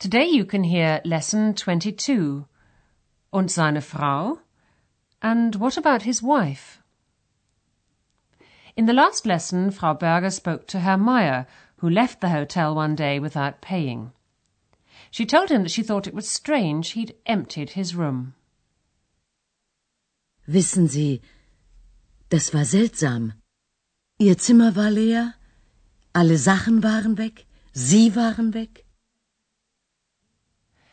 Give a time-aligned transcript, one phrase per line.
[0.00, 2.46] Today you can hear lesson 22.
[3.34, 4.38] Und seine Frau?
[5.20, 6.82] And what about his wife?
[8.74, 11.46] In the last lesson, Frau Berger spoke to Herr Meyer,
[11.76, 14.12] who left the hotel one day without paying.
[15.10, 18.32] She told him that she thought it was strange he'd emptied his room.
[20.48, 21.20] Wissen Sie,
[22.30, 23.34] das war seltsam.
[24.18, 25.34] Ihr Zimmer war leer,
[26.14, 27.44] alle Sachen waren weg,
[27.74, 28.86] Sie waren weg.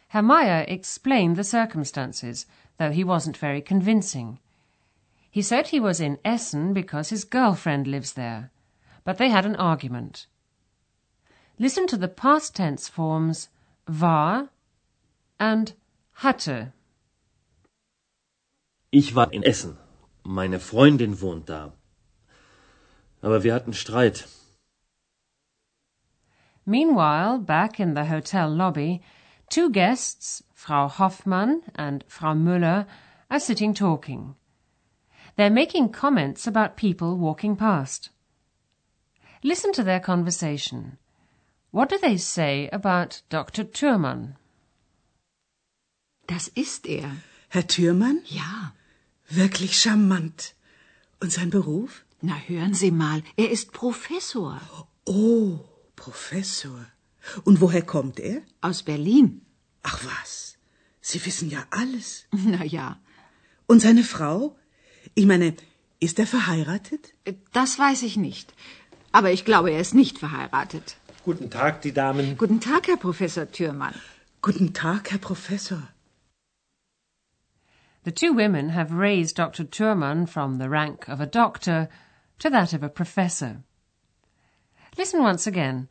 [0.09, 2.45] Herr Meyer explained the circumstances,
[2.77, 4.39] though he wasn't very convincing.
[5.29, 8.51] He said he was in Essen because his girlfriend lives there,
[9.03, 10.27] but they had an argument.
[11.59, 13.49] Listen to the past tense forms
[13.87, 14.49] war
[15.39, 15.73] and
[16.13, 16.71] hatte.
[18.91, 19.77] Ich war in Essen.
[20.23, 21.71] Meine Freundin wohnt da.
[23.21, 24.25] Aber wir hatten Streit.
[26.65, 29.01] Meanwhile, back in the hotel lobby,
[29.49, 32.85] two guests, Frau Hoffmann and Frau Müller,
[33.29, 34.35] are sitting talking.
[35.35, 38.09] They're making comments about people walking past.
[39.43, 40.97] Listen to their conversation.
[41.71, 43.63] What do they say about Dr.
[43.63, 44.35] Thürmann?
[46.27, 47.11] Das ist er.
[47.49, 48.21] Herr Thürmann?
[48.25, 48.73] Ja.
[49.29, 50.53] Wirklich charmant.
[51.21, 52.03] Und sein Beruf?
[52.21, 54.59] Na, hören Sie mal, er ist Professor.
[55.05, 55.59] Oh,
[55.95, 56.87] Professor.
[57.43, 58.41] Und woher kommt er?
[58.61, 59.41] Aus Berlin.
[59.83, 60.57] Ach was,
[61.01, 62.25] Sie wissen ja alles.
[62.31, 62.99] Na ja,
[63.67, 64.55] Und seine Frau?
[65.15, 65.53] Ich meine,
[65.99, 67.13] ist er verheiratet?
[67.53, 68.53] das weiß ich nicht.
[69.11, 70.97] Aber ich glaube, er ist nicht verheiratet.
[71.25, 72.37] Guten Tag, die Damen.
[72.37, 73.95] Guten Tag, Herr Professor Thürmann.
[74.41, 75.81] Guten Tag, Herr Professor.
[78.05, 79.65] The two women have raised Dr.
[79.65, 81.89] Thürmann from the rank of a doctor
[82.39, 83.63] to that of a professor.
[84.97, 85.89] Listen once again.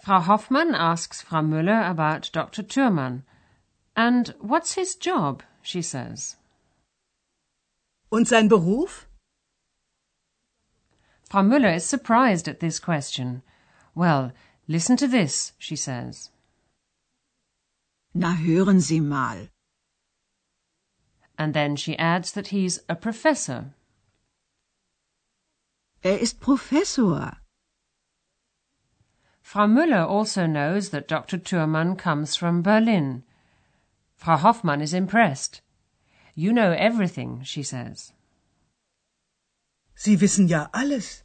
[0.00, 2.62] Frau Hoffmann asks Frau Müller about Dr.
[2.62, 3.22] Thürmann.
[3.96, 5.42] And what's his job?
[5.62, 6.36] she says.
[8.12, 9.06] Und sein Beruf?
[11.28, 13.42] Frau Müller is surprised at this question.
[13.94, 14.32] Well,
[14.68, 16.30] listen to this, she says.
[18.14, 19.48] Na, hören Sie mal.
[21.36, 23.74] And then she adds that he's a professor.
[26.04, 27.38] Er ist Professor.
[29.46, 31.38] Frau Müller also knows that Dr.
[31.38, 33.22] Thürmann comes from Berlin.
[34.16, 35.60] Frau Hoffmann is impressed.
[36.34, 38.12] You know everything, she says.
[39.94, 41.22] Sie wissen ja alles.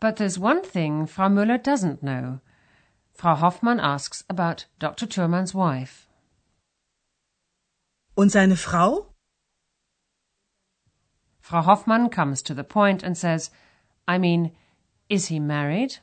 [0.00, 2.40] But there's one thing Frau Müller doesn't know.
[3.12, 5.06] Frau Hoffmann asks about Dr.
[5.06, 6.08] Thürmann's wife.
[8.16, 9.12] Und seine Frau?
[11.42, 13.50] Frau Hoffmann comes to the point and says,
[14.08, 14.52] I mean,
[15.10, 15.98] is he married?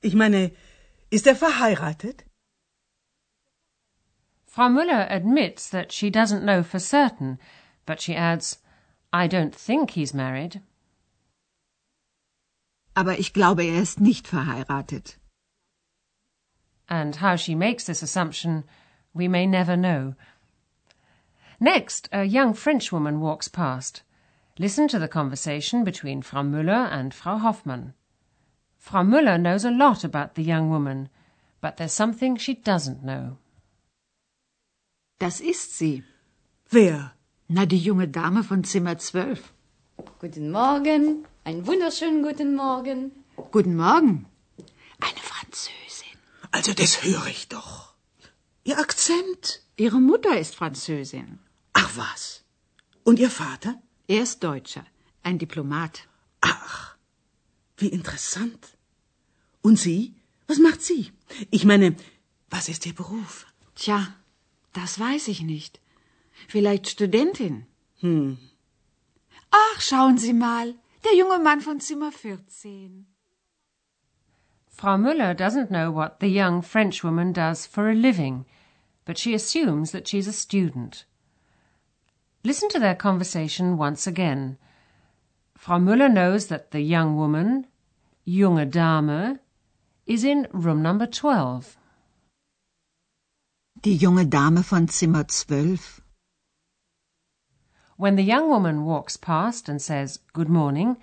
[0.00, 0.52] Ich meine,
[1.10, 2.24] ist er verheiratet?
[4.46, 7.38] Frau Müller admits that she doesn't know for certain,
[7.84, 8.58] but she adds,
[9.12, 10.62] I don't think he's married.
[12.94, 15.16] Aber ich glaube, er ist nicht verheiratet.
[16.88, 18.64] And how she makes this assumption,
[19.14, 20.14] we may never know.
[21.58, 24.02] Next, a young Frenchwoman walks past.
[24.58, 27.94] Listen to the conversation between Frau Müller and Frau Hoffmann.
[28.78, 31.08] Frau Müller knows a lot about the young woman,
[31.62, 33.38] but there's something she doesn't know.
[35.18, 36.02] Das ist sie.
[36.68, 37.12] Wer?
[37.48, 39.52] Na, die junge Dame von Zimmer 12.
[40.18, 43.12] Guten Morgen, einen wunderschönen guten Morgen.
[43.52, 44.26] Guten Morgen.
[45.00, 46.18] Eine Französin.
[46.50, 47.94] Also das höre ich doch.
[48.64, 49.62] Ihr Akzent.
[49.76, 51.38] Ihre Mutter ist Französin.
[51.72, 52.44] Ach was.
[53.04, 53.80] Und Ihr Vater?
[54.08, 54.84] Er ist Deutscher,
[55.22, 56.08] ein Diplomat.
[56.40, 56.96] Ach,
[57.76, 58.76] wie interessant.
[59.62, 60.14] Und Sie?
[60.48, 61.12] Was macht sie?
[61.50, 61.96] Ich meine,
[62.50, 63.46] was ist Ihr Beruf?
[63.74, 64.14] Tja,
[64.72, 65.80] das weiß ich nicht.
[66.48, 67.66] Vielleicht Studentin.
[68.00, 68.38] Hm.
[69.50, 70.74] Ach, schauen Sie mal,
[71.04, 73.06] der junge Mann von Zimmer 14.
[74.68, 78.44] Frau Müller doesn't know what the young Frenchwoman does for a living,
[79.04, 81.06] but she assumes that she's a student.
[82.44, 84.58] Listen to their conversation once again.
[85.56, 87.68] Frau Müller knows that the young woman,
[88.26, 89.38] junge Dame,
[90.06, 91.76] is in room number 12.
[93.82, 96.00] Die junge Dame von Zimmer 12.
[97.96, 100.96] When the young woman walks past and says good morning,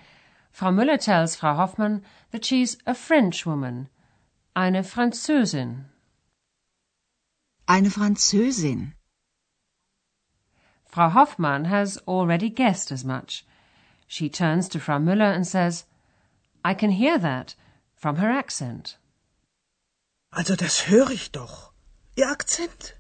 [0.52, 3.88] Frau Müller tells Frau Hoffmann that she's a French woman,
[4.58, 5.86] eine Französin.
[7.66, 8.92] Eine Französin.
[10.90, 13.46] Frau Hoffmann has already guessed as much.
[14.08, 15.86] She turns to Frau Müller and says,
[16.66, 17.56] I can hear that
[17.96, 18.98] from her accent.
[20.34, 21.72] Also das höre ich doch.
[22.16, 22.96] Ihr Akzent.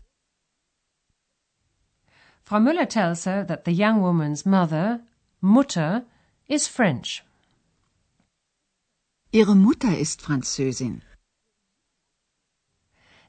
[2.43, 5.01] Frau Müller tells her that the young woman's mother,
[5.41, 6.05] Mutter,
[6.47, 7.23] is French.
[9.31, 11.01] Ihre Mutter ist Französin.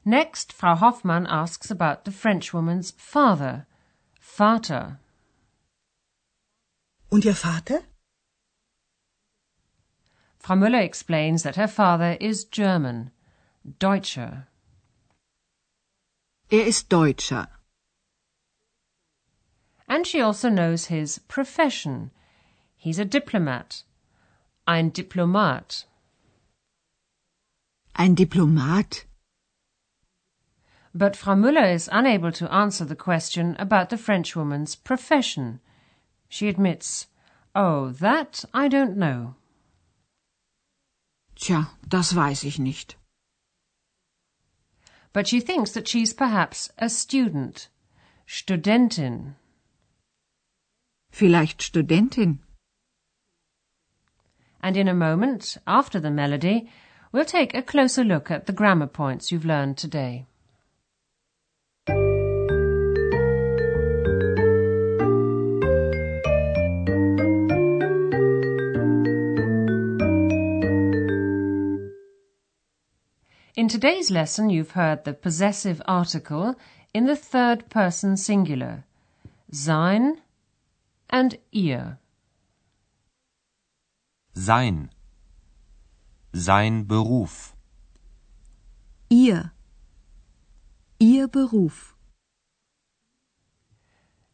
[0.05, 3.67] Next, Frau Hoffmann asks about the Frenchwoman's father,
[4.41, 4.97] Vater.
[7.11, 7.81] Und Ihr Vater?
[10.39, 13.11] Frau Müller explains that her father is German,
[13.77, 14.47] Deutscher.
[16.49, 17.49] Er ist Deutscher.
[19.87, 22.09] And she also knows his profession.
[22.77, 23.83] He's a diplomat,
[24.65, 25.85] ein Diplomat.
[27.93, 29.05] Ein Diplomat.
[30.93, 35.61] But Frau Müller is unable to answer the question about the Frenchwoman's profession.
[36.27, 37.07] She admits,
[37.55, 39.35] Oh, that I don't know.
[41.35, 42.95] Tja, das weiß ich nicht.
[45.13, 47.67] But she thinks that she's perhaps a student,
[48.27, 49.35] Studentin.
[51.11, 52.39] Vielleicht Studentin.
[54.61, 56.69] And in a moment, after the melody,
[57.11, 60.27] we'll take a closer look at the grammar points you've learned today.
[73.61, 76.55] In today's lesson, you've heard the possessive article
[76.95, 78.85] in the third person singular,
[79.51, 80.19] sein
[81.11, 81.99] and ihr.
[84.33, 84.89] Sein.
[86.33, 87.53] Sein Beruf.
[89.11, 89.51] Ihr.
[90.99, 91.93] Ihr Beruf.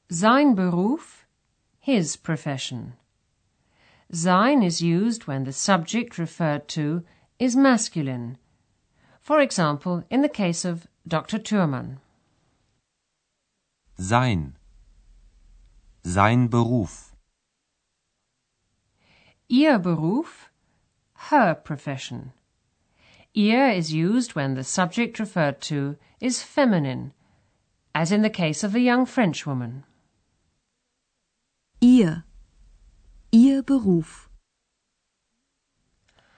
[0.10, 1.26] Sein Beruf,
[1.82, 2.94] his profession.
[4.10, 7.04] Sein is used when the subject referred to
[7.38, 8.38] is masculine.
[9.28, 11.38] For example, in the case of Dr.
[11.38, 11.98] Thürmann.
[13.98, 14.56] Sein.
[16.06, 17.14] Sein Beruf.
[19.50, 20.50] Ihr Beruf,
[21.30, 22.32] her profession.
[23.34, 27.12] Ihr is used when the subject referred to is feminine,
[27.94, 29.84] as in the case of the young Frenchwoman.
[31.82, 32.24] Ihr.
[33.34, 34.27] Ihr Beruf.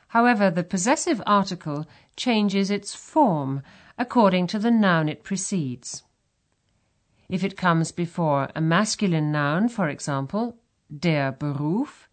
[0.09, 3.61] However, the possessive article changes its form
[3.97, 6.03] according to the noun it precedes.
[7.29, 10.57] If it comes before a masculine noun, for example,
[10.89, 12.09] der Beruf,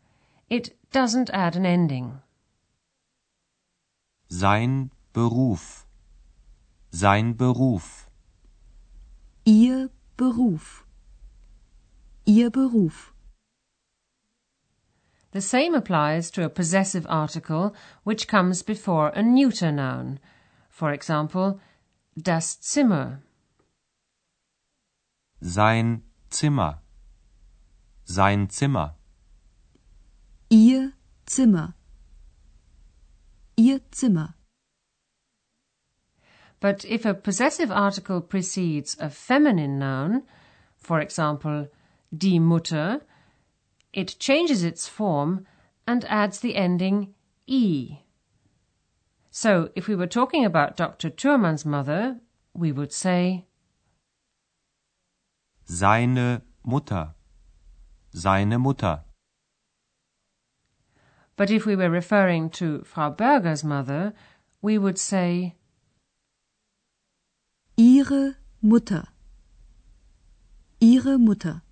[0.51, 2.21] it doesn't add an ending.
[4.29, 5.87] Sein Beruf.
[6.91, 8.11] Sein Beruf.
[9.47, 9.89] Ihr
[10.19, 10.85] Beruf.
[12.27, 13.16] Ihr Beruf.
[15.37, 20.19] The same applies to a possessive article which comes before a neuter noun.
[20.71, 21.61] For example,
[22.17, 23.21] das Zimmer.
[25.43, 26.79] Sein Zimmer.
[28.07, 28.95] Sein Zimmer.
[30.49, 30.95] Ihr
[31.27, 31.75] Zimmer.
[33.59, 34.37] Ihr Zimmer.
[36.61, 40.23] But if a possessive article precedes a feminine noun,
[40.79, 41.69] for example,
[42.11, 43.03] die Mutter,
[43.97, 45.47] it changes its form
[45.87, 47.15] and adds the ending
[47.47, 47.97] e.
[49.31, 51.11] So, if we were talking about Dr.
[51.11, 52.21] Thürmann's mother,
[52.53, 53.47] we would say
[55.65, 57.15] Seine Mutter.
[58.15, 59.01] Seine Mutter.
[61.37, 64.13] But if we were referring to Frau Berger's mother,
[64.61, 65.55] we would say
[67.79, 69.09] Ihre Mutter.
[70.81, 71.63] Ihre Mutter.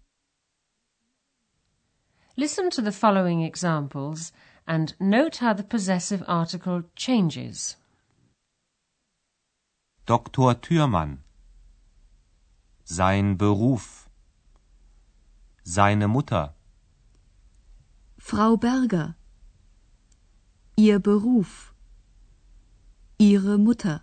[2.37, 4.33] Listen to the following examples
[4.67, 7.77] and note how the possessive article changes.
[10.05, 10.55] Dr.
[10.55, 11.19] Thürmann.
[12.85, 14.09] Sein Beruf.
[15.63, 16.55] Seine Mutter.
[18.19, 19.15] Frau Berger.
[20.77, 21.73] Ihr Beruf.
[23.17, 24.03] Ihre Mutter.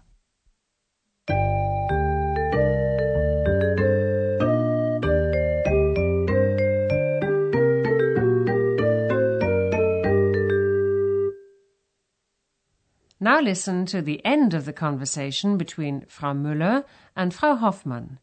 [13.23, 16.85] Now listen to the end of the conversation between Frau Müller
[17.15, 18.17] and Frau Hoffmann.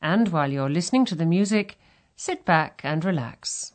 [0.00, 1.76] And while you're listening to the music,
[2.14, 3.72] sit back and relax.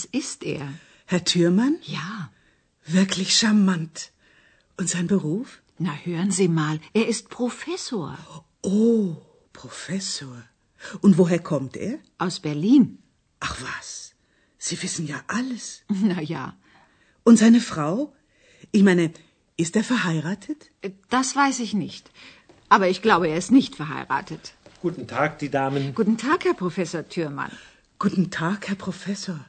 [0.00, 0.66] Das ist er.
[1.04, 1.76] Herr Türmann?
[1.82, 2.30] Ja.
[2.86, 4.12] Wirklich charmant.
[4.78, 5.60] Und sein Beruf?
[5.76, 8.16] Na, hören Sie mal, er ist Professor.
[8.62, 9.16] Oh,
[9.52, 10.42] Professor.
[11.02, 11.98] Und woher kommt er?
[12.16, 12.98] Aus Berlin.
[13.40, 14.14] Ach was,
[14.56, 15.82] Sie wissen ja alles.
[15.88, 16.56] Na ja.
[17.22, 18.14] Und seine Frau?
[18.72, 19.12] Ich meine,
[19.58, 20.70] ist er verheiratet?
[21.10, 22.10] Das weiß ich nicht.
[22.70, 24.54] Aber ich glaube, er ist nicht verheiratet.
[24.80, 25.94] Guten Tag, die Damen.
[25.94, 27.52] Guten Tag, Herr Professor Thürmann.
[27.98, 29.44] Guten Tag, Herr Professor.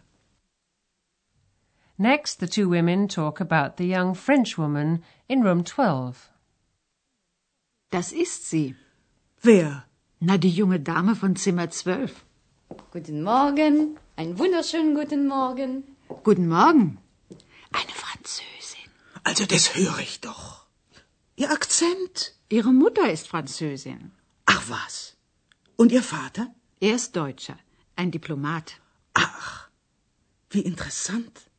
[2.01, 6.31] Next, the two women talk about the young Frenchwoman in room 12.
[7.91, 8.75] Das ist sie.
[9.43, 9.83] Wer?
[10.19, 12.25] Na, die junge Dame von Zimmer 12.
[12.91, 15.83] Guten Morgen, einen wunderschönen guten Morgen.
[16.23, 16.97] Guten Morgen.
[17.71, 18.89] Eine Französin.
[19.23, 20.65] Also das höre ich doch.
[21.35, 22.33] Ihr Akzent.
[22.49, 24.11] Ihre Mutter ist Französin.
[24.47, 25.15] Ach was.
[25.75, 26.47] Und Ihr Vater?
[26.79, 27.59] Er ist Deutscher,
[27.95, 28.81] ein Diplomat.
[29.13, 29.69] Ach,
[30.49, 31.50] wie interessant.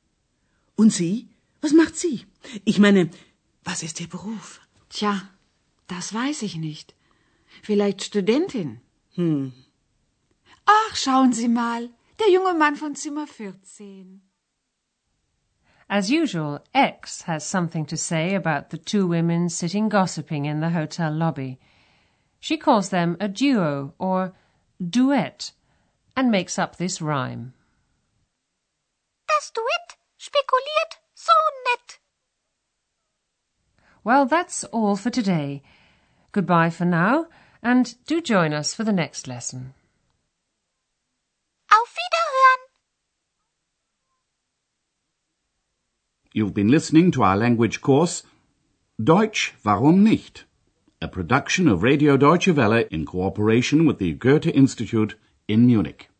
[0.82, 1.28] Und Sie?
[1.60, 2.26] Was macht sie?
[2.64, 3.08] Ich meine,
[3.62, 4.60] was ist Ihr Beruf?
[4.88, 5.12] Tja,
[5.86, 6.92] das weiß ich nicht.
[7.62, 8.80] Vielleicht Studentin.
[9.14, 9.52] Hm.
[10.66, 14.22] Ach, schauen Sie mal, der junge Mann von Zimmer 14.
[15.88, 20.70] As usual, X has something to say about the two women sitting gossiping in the
[20.70, 21.60] hotel lobby.
[22.40, 24.32] She calls them a duo or
[24.80, 25.52] duet
[26.16, 27.52] and makes up this rhyme.
[29.28, 29.81] Das Duett
[30.22, 31.32] spekuliert so
[31.66, 31.98] nett.
[34.04, 35.62] Well, that's all for today.
[36.30, 37.26] Goodbye for now,
[37.62, 39.74] and do join us for the next lesson.
[41.70, 42.60] Auf Wiederhören!
[46.32, 48.22] You've been listening to our language course
[49.02, 50.44] Deutsch, warum nicht?
[51.00, 55.16] A production of Radio Deutsche Welle in cooperation with the Goethe Institute
[55.48, 56.11] in Munich.